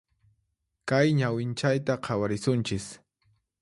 Kay 0.89 1.13
ñawinchayta 1.19 1.99
khawarisunchis. 2.05 2.87